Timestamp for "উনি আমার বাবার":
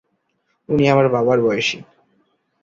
0.69-1.39